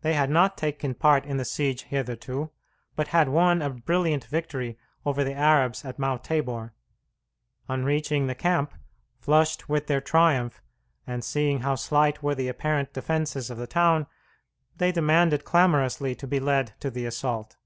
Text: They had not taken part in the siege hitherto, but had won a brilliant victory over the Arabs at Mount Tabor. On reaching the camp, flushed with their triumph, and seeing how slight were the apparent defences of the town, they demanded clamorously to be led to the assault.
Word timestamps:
They 0.00 0.14
had 0.14 0.28
not 0.28 0.56
taken 0.58 0.94
part 0.94 1.24
in 1.24 1.36
the 1.36 1.44
siege 1.44 1.82
hitherto, 1.82 2.50
but 2.96 3.06
had 3.14 3.28
won 3.28 3.62
a 3.62 3.70
brilliant 3.70 4.24
victory 4.24 4.76
over 5.04 5.22
the 5.22 5.34
Arabs 5.34 5.84
at 5.84 6.00
Mount 6.00 6.24
Tabor. 6.24 6.72
On 7.68 7.84
reaching 7.84 8.26
the 8.26 8.34
camp, 8.34 8.74
flushed 9.20 9.68
with 9.68 9.86
their 9.86 10.00
triumph, 10.00 10.60
and 11.06 11.22
seeing 11.22 11.60
how 11.60 11.76
slight 11.76 12.24
were 12.24 12.34
the 12.34 12.48
apparent 12.48 12.92
defences 12.92 13.48
of 13.48 13.56
the 13.56 13.68
town, 13.68 14.08
they 14.78 14.90
demanded 14.90 15.44
clamorously 15.44 16.16
to 16.16 16.26
be 16.26 16.40
led 16.40 16.72
to 16.80 16.90
the 16.90 17.06
assault. 17.06 17.56